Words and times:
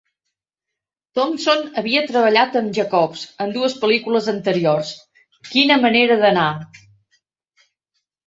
Thompson 1.17 1.59
havia 1.81 2.01
treballat 2.11 2.55
amb 2.61 2.71
Jacobs 2.77 3.25
en 3.45 3.53
dues 3.57 3.75
pel·lícules 3.83 4.29
anteriors, 4.33 4.93
quina 5.51 5.77
manera 5.85 6.17
d'anar! 6.23 6.49